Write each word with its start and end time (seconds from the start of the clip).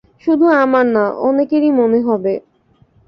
শুধু 0.23 0.45
আমার 0.55 0.85
না, 0.87 1.05
অনেকেরই 1.21 1.71
মনে 1.71 1.99
হবে। 2.01 2.33